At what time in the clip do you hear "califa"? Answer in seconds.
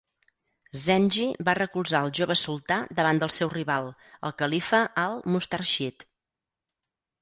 4.43-4.85